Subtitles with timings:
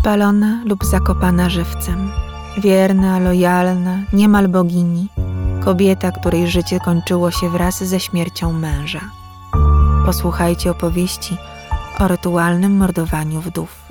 [0.00, 2.10] spalona lub zakopana żywcem.
[2.58, 5.08] Wierna, lojalna, niemal bogini,
[5.64, 9.00] kobieta, której życie kończyło się wraz ze śmiercią męża.
[10.06, 11.36] Posłuchajcie opowieści
[11.98, 13.84] o rytualnym mordowaniu wdów.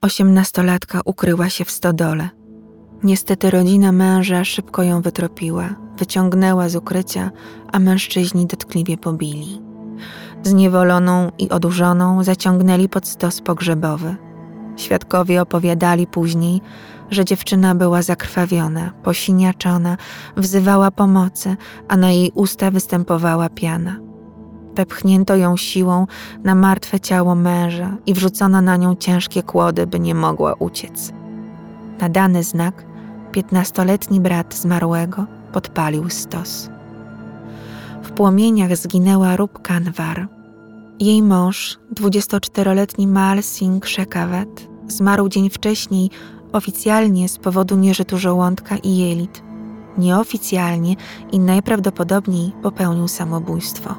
[0.00, 2.28] Osiemnastolatka ukryła się w stodole.
[3.04, 5.68] Niestety rodzina męża szybko ją wytropiła,
[5.98, 7.30] wyciągnęła z ukrycia,
[7.72, 9.62] a mężczyźni dotkliwie pobili.
[10.42, 14.16] Zniewoloną i odurzoną zaciągnęli pod stos pogrzebowy.
[14.76, 16.60] Świadkowie opowiadali później,
[17.10, 19.96] że dziewczyna była zakrwawiona, posiniaczona,
[20.36, 21.56] wzywała pomocy,
[21.88, 23.96] a na jej usta występowała piana.
[24.76, 26.06] Wepchnięto ją siłą
[26.44, 31.12] na martwe ciało męża i wrzucono na nią ciężkie kłody, by nie mogła uciec.
[32.00, 32.93] Na dany znak
[33.34, 36.70] piętnastoletni brat zmarłego podpalił stos.
[38.02, 40.28] W płomieniach zginęła Rub Kanwar.
[41.00, 44.48] Jej mąż, 24-letni Mal Singh Shekawat,
[44.88, 46.10] zmarł dzień wcześniej
[46.52, 49.42] oficjalnie z powodu nieżytu żołądka i jelit.
[49.98, 50.96] Nieoficjalnie
[51.32, 53.94] i najprawdopodobniej popełnił samobójstwo.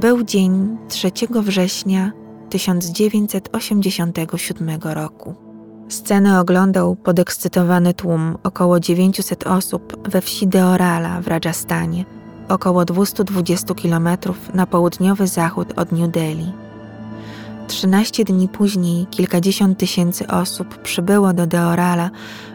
[0.00, 1.10] Był dzień 3
[1.42, 2.12] września
[2.50, 5.49] 1987 roku.
[5.90, 12.04] Scenę oglądał podekscytowany tłum około 900 osób we wsi Deorala w Rajasthanie,
[12.48, 14.08] około 220 km
[14.54, 16.52] na południowy zachód od New Delhi.
[17.68, 22.10] 13 dni później kilkadziesiąt tysięcy osób przybyło do Deorala,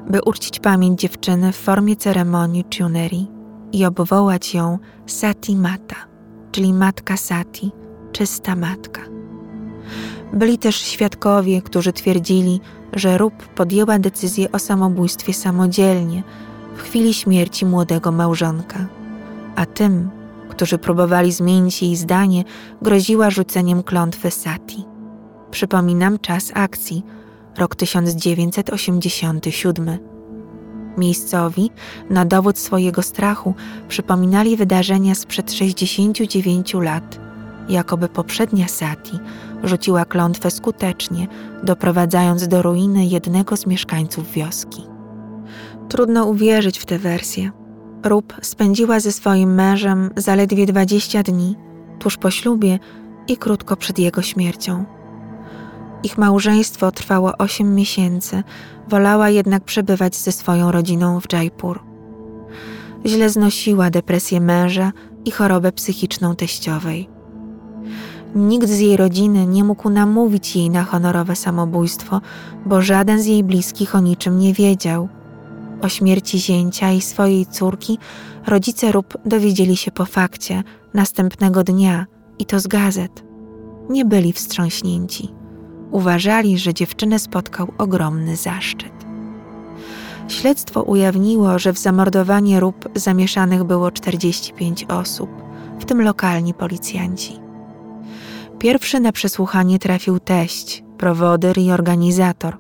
[0.09, 3.27] by uczcić pamięć dziewczyny w formie ceremonii Chuneri
[3.72, 5.95] i obwołać ją Sati Mata,
[6.52, 7.72] czyli matka Sati,
[8.11, 9.14] czysta matka.
[10.34, 12.62] Byli też świadkowie, którzy twierdzili,
[12.94, 16.23] że Rób podjęła decyzję o samobójstwie samodzielnie
[16.76, 18.88] w chwili śmierci młodego małżonka,
[19.55, 20.10] a tym,
[20.49, 22.44] którzy próbowali zmienić jej zdanie,
[22.82, 24.86] groziła rzuceniem klątwy Sati.
[25.52, 27.04] Przypominam czas akcji,
[27.58, 29.98] rok 1987.
[30.98, 31.72] Miejscowi,
[32.10, 33.54] na dowód swojego strachu,
[33.88, 37.24] przypominali wydarzenia sprzed 69 lat,
[37.70, 39.20] jakoby poprzednia Sati
[39.64, 41.27] rzuciła klątwę skutecznie,
[41.64, 44.83] doprowadzając do ruiny jednego z mieszkańców wioski.
[45.89, 47.52] Trudno uwierzyć w tę wersję.
[48.04, 51.55] Rób spędziła ze swoim mężem zaledwie 20 dni,
[51.99, 52.80] tuż po ślubie
[53.27, 54.86] i krótko przed jego śmiercią.
[56.04, 58.43] Ich małżeństwo trwało 8 miesięcy,
[58.87, 61.83] wolała jednak przebywać ze swoją rodziną w Jaipur.
[63.05, 64.92] Źle znosiła depresję męża
[65.25, 67.14] i chorobę psychiczną teściowej.
[68.36, 72.22] Nikt z jej rodziny nie mógł namówić jej na honorowe samobójstwo,
[72.66, 75.10] bo żaden z jej bliskich o niczym nie wiedział.
[75.82, 77.98] O śmierci zięcia i swojej córki
[78.48, 80.64] rodzice Rób dowiedzieli się po fakcie
[80.94, 82.06] następnego dnia
[82.40, 83.23] i to z gazet.
[83.90, 85.30] Nie byli wstrząśnięci.
[85.92, 89.06] Uważali, że dziewczynę spotkał ogromny zaszczyt.
[90.28, 95.30] Śledztwo ujawniło, że w zamordowanie Rób zamieszanych było 45 osób,
[95.80, 97.45] w tym lokalni policjanci.
[98.60, 102.58] Pierwszy na przesłuchanie trafił teść, prowodyr i organizator.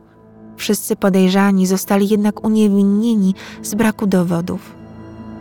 [0.57, 4.75] Wszyscy podejrzani zostali jednak uniewinnieni z braku dowodów.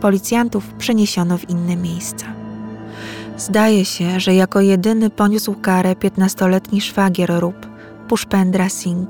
[0.01, 2.25] Policjantów przeniesiono w inne miejsca.
[3.37, 7.67] Zdaje się, że jako jedyny poniósł karę 15-letni szwagier Rup,
[8.07, 9.09] Pushpendra Singh,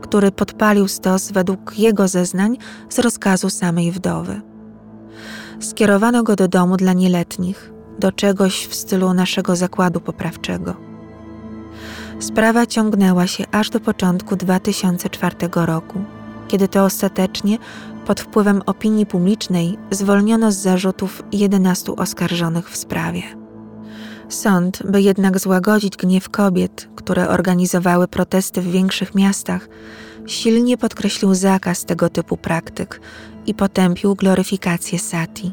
[0.00, 2.56] który podpalił stos według jego zeznań
[2.88, 4.40] z rozkazu samej wdowy.
[5.60, 10.76] Skierowano go do domu dla nieletnich, do czegoś w stylu naszego zakładu poprawczego.
[12.18, 16.04] Sprawa ciągnęła się aż do początku 2004 roku,
[16.48, 17.58] kiedy to ostatecznie,
[18.06, 23.22] pod wpływem opinii publicznej, zwolniono z zarzutów 11 oskarżonych w sprawie.
[24.28, 29.68] Sąd, by jednak złagodzić gniew kobiet, które organizowały protesty w większych miastach,
[30.26, 33.00] silnie podkreślił zakaz tego typu praktyk
[33.46, 35.52] i potępił gloryfikację sati.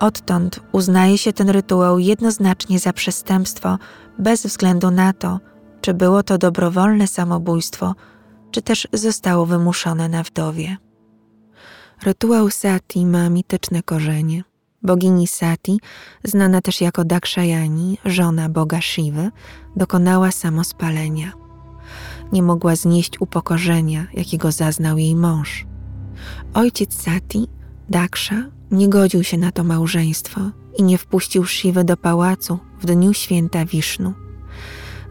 [0.00, 3.78] Odtąd uznaje się ten rytuał jednoznacznie za przestępstwo,
[4.18, 5.40] bez względu na to,
[5.80, 7.94] czy było to dobrowolne samobójstwo,
[8.50, 10.76] czy też zostało wymuszone na wdowie.
[12.02, 14.44] Rytuał sati ma mityczne korzenie.
[14.84, 15.80] Bogini Sati,
[16.24, 19.30] znana też jako Dakshayani, żona boga Shiva,
[19.76, 21.32] dokonała samospalenia.
[22.32, 25.66] Nie mogła znieść upokorzenia, jakiego zaznał jej mąż.
[26.54, 27.48] Ojciec Sati,
[27.88, 28.36] Daksha,
[28.70, 30.40] nie godził się na to małżeństwo
[30.78, 34.14] i nie wpuścił Shiva do pałacu w dniu święta Wisznu.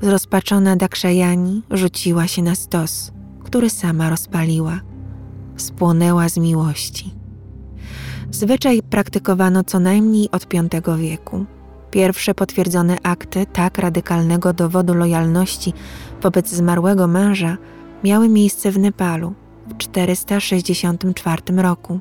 [0.01, 3.11] Zrozpaczona Dakshayani rzuciła się na stos,
[3.43, 4.79] który sama rozpaliła.
[5.57, 7.13] Spłonęła z miłości.
[8.31, 10.47] Zwyczaj praktykowano co najmniej od
[10.85, 11.45] V wieku.
[11.91, 15.73] Pierwsze potwierdzone akty tak radykalnego dowodu lojalności
[16.21, 17.57] wobec zmarłego męża
[18.03, 19.33] miały miejsce w Nepalu
[19.67, 21.99] w 464 roku,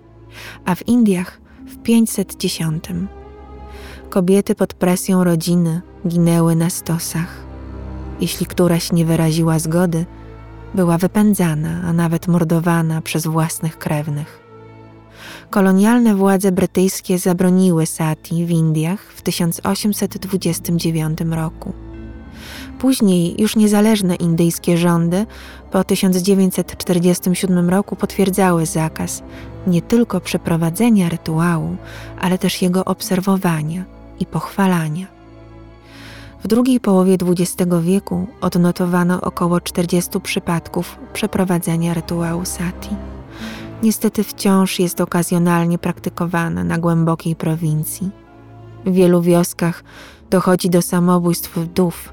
[0.64, 2.84] a w Indiach w 510.
[4.10, 7.36] Kobiety pod presją rodziny ginęły na stosach.
[8.20, 10.06] Jeśli któraś nie wyraziła zgody,
[10.74, 14.42] była wypędzana, a nawet mordowana przez własnych krewnych.
[15.50, 21.72] Kolonialne władze brytyjskie zabroniły sati w Indiach w 1829 roku.
[22.78, 25.26] Później już niezależne indyjskie rządy
[25.70, 29.22] po 1947 roku potwierdzały zakaz
[29.66, 31.76] nie tylko przeprowadzenia rytuału,
[32.20, 33.84] ale też jego obserwowania
[34.20, 35.06] i pochwalania.
[36.44, 42.88] W drugiej połowie XX wieku odnotowano około 40 przypadków przeprowadzenia rytuału sati.
[43.82, 48.10] Niestety wciąż jest okazjonalnie praktykowane na głębokiej prowincji.
[48.84, 49.84] W wielu wioskach
[50.30, 52.12] dochodzi do samobójstw wdów,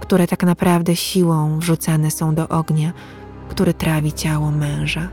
[0.00, 2.92] które tak naprawdę siłą wrzucane są do ognia,
[3.48, 5.08] który trawi ciało męża.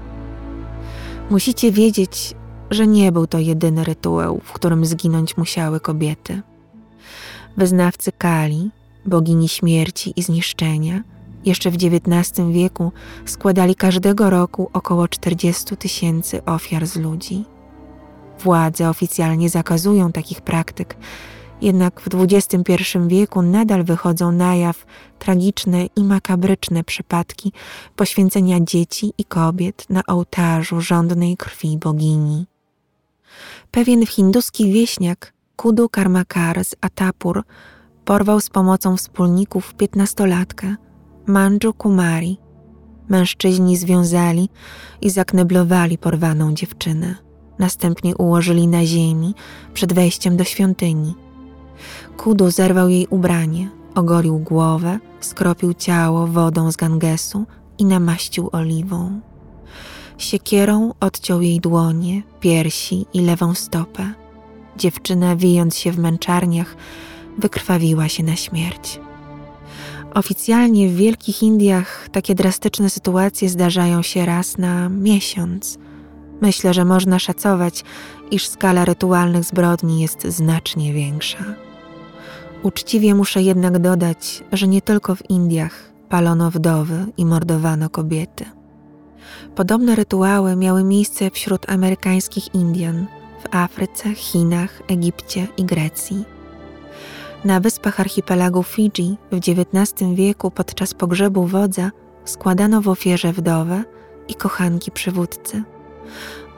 [1.30, 2.36] Musicie wiedzieć,
[2.72, 6.42] że nie był to jedyny rytuał, w którym zginąć musiały kobiety.
[7.58, 8.72] Wyznawcy Kali,
[9.06, 11.04] bogini śmierci i zniszczenia,
[11.46, 12.92] jeszcze w XIX wieku
[13.26, 17.46] składali każdego roku około 40 tysięcy ofiar z ludzi.
[18.40, 20.98] Władze oficjalnie zakazują takich praktyk,
[21.64, 24.86] jednak w XXI wieku nadal wychodzą na jaw
[25.20, 27.52] tragiczne i makabryczne przypadki
[27.96, 32.46] poświęcenia dzieci i kobiet na ołtarzu żądnej krwi bogini.
[33.72, 37.44] Pewien hinduski wieśniak Kudu Karmakar z Atapur
[38.06, 40.76] porwał z pomocą wspólników piętnastolatkę
[41.28, 42.38] Manju Kumari.
[43.10, 44.50] Mężczyźni związali
[45.02, 47.16] i zakneblowali porwaną dziewczynę.
[47.60, 49.36] Następnie ułożyli na ziemi
[49.74, 51.23] przed wejściem do świątyni.
[52.18, 57.46] Kudu zerwał jej ubranie, ogolił głowę, skropił ciało wodą z Gangesu
[57.78, 59.20] i namaścił oliwą.
[60.18, 64.14] Siekierą odciął jej dłonie, piersi i lewą stopę.
[64.78, 66.76] Dziewczyna, wijąc się w męczarniach,
[67.38, 69.00] wykrwawiła się na śmierć.
[70.14, 75.78] Oficjalnie w Wielkich Indiach takie drastyczne sytuacje zdarzają się raz na miesiąc.
[76.42, 77.84] Myślę, że można szacować,
[78.32, 81.63] iż skala rytualnych zbrodni jest znacznie większa.
[82.64, 88.46] Uczciwie muszę jednak dodać, że nie tylko w Indiach palono wdowy i mordowano kobiety.
[89.56, 93.06] Podobne rytuały miały miejsce wśród amerykańskich Indian
[93.44, 96.26] w Afryce, Chinach, Egipcie i Grecji.
[97.46, 101.92] Na wyspach archipelagu Fidżi w XIX wieku podczas pogrzebu wodza
[102.26, 103.84] składano w ofierze wdowę
[104.28, 105.64] i kochanki przywódcy.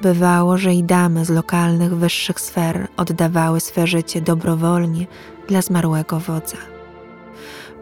[0.01, 5.07] Bywało, że i damy z lokalnych wyższych sfer oddawały swe życie dobrowolnie
[5.47, 6.57] dla zmarłego wodza.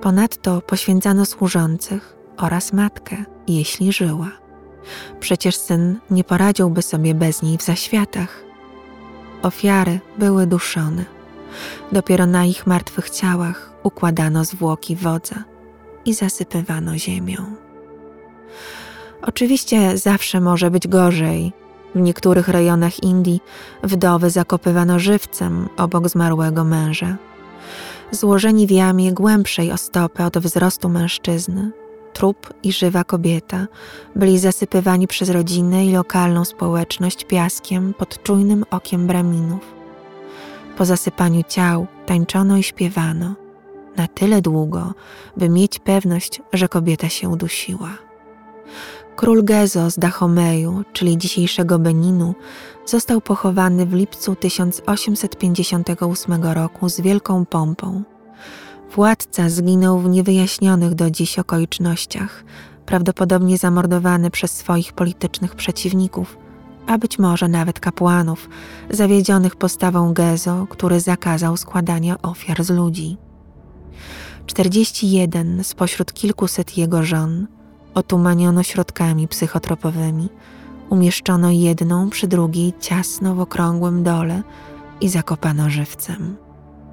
[0.01, 3.15] Ponadto poświęcano służących oraz matkę,
[3.47, 4.31] jeśli żyła.
[5.19, 8.43] Przecież syn nie poradziłby sobie bez niej w zaświatach.
[9.41, 11.05] Ofiary były duszone.
[11.91, 15.43] Dopiero na ich martwych ciałach układano zwłoki wodza
[16.05, 17.55] i zasypywano ziemią.
[19.21, 21.53] Oczywiście zawsze może być gorzej.
[21.95, 23.41] W niektórych rejonach Indii
[23.83, 27.17] wdowy zakopywano żywcem obok zmarłego męża.
[28.11, 31.71] Złożeni w jamie głębszej o stopę od wzrostu mężczyzny,
[32.13, 33.67] trup i żywa kobieta
[34.15, 39.73] byli zasypywani przez rodzinę i lokalną społeczność piaskiem pod czujnym okiem braminów.
[40.77, 43.35] Po zasypaniu ciał tańczono i śpiewano
[43.97, 44.93] na tyle długo,
[45.37, 47.89] by mieć pewność, że kobieta się udusiła.
[49.15, 52.35] Król Gezo z Dahomeju, czyli dzisiejszego Beninu,
[52.85, 58.03] został pochowany w lipcu 1858 roku z wielką pompą.
[58.95, 62.43] Władca zginął w niewyjaśnionych do dziś okolicznościach,
[62.85, 66.37] prawdopodobnie zamordowany przez swoich politycznych przeciwników,
[66.87, 68.49] a być może nawet kapłanów,
[68.89, 73.17] zawiedzionych postawą Gezo, który zakazał składania ofiar z ludzi.
[74.45, 77.47] 41 spośród kilkuset jego żon
[77.93, 80.29] otumaniono środkami psychotropowymi,
[80.89, 84.43] umieszczono jedną przy drugiej ciasno w okrągłym dole
[85.01, 86.35] i zakopano żywcem.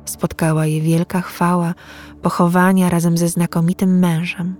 [0.04, 1.74] Spotkała je wielka chwała
[2.22, 4.54] pochowania razem ze znakomitym mężem.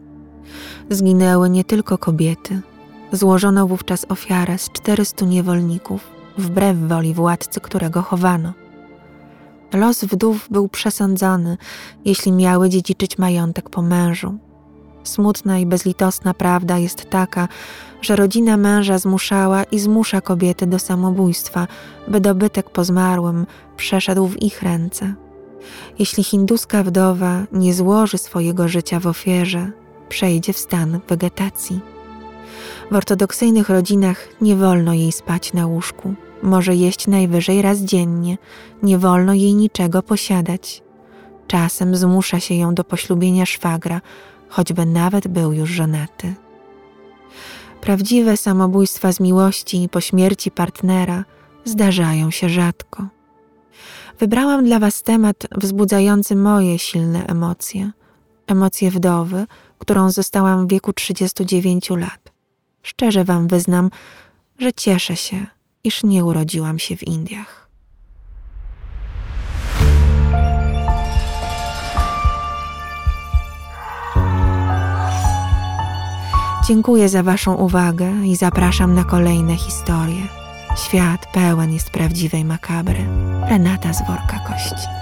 [0.91, 2.61] Zginęły nie tylko kobiety.
[3.13, 8.53] Złożono wówczas ofiarę z czterystu niewolników, wbrew woli władcy, którego chowano.
[9.73, 11.57] Los wdów był przesądzony,
[12.05, 14.39] jeśli miały dziedziczyć majątek po mężu.
[15.05, 17.49] Smutna i bezlitosna prawda jest taka,
[18.03, 21.67] że rodzina męża zmuszała i zmusza kobiety do samobójstwa,
[22.09, 25.15] by dobytek po zmarłym przeszedł w ich ręce.
[25.99, 29.71] Jeśli hinduska wdowa nie złoży swojego życia w ofierze,
[30.09, 31.81] przejdzie w stan wegetacji.
[32.91, 38.39] W ortodoksyjnych rodzinach nie wolno jej spać na łóżku, może jeść najwyżej raz dziennie,
[38.83, 40.83] nie wolno jej niczego posiadać.
[41.47, 44.01] Czasem zmusza się ją do poślubienia szwagra,
[44.51, 46.35] choćby nawet był już żonaty.
[47.81, 51.25] Prawdziwe samobójstwa z miłości po śmierci partnera
[51.65, 53.07] zdarzają się rzadko.
[54.19, 57.91] Wybrałam dla Was temat wzbudzający moje silne emocje.
[58.47, 59.47] Emocje wdowy,
[59.79, 62.33] którą zostałam w wieku 39 lat.
[62.83, 63.91] Szczerze Wam wyznam,
[64.59, 65.47] że cieszę się,
[65.85, 67.70] iż nie urodziłam się w Indiach.
[76.67, 80.23] Dziękuję za Waszą uwagę i zapraszam na kolejne historie.
[80.77, 83.07] Świat pełen jest prawdziwej makabry.
[83.49, 85.00] Renata z worka kości.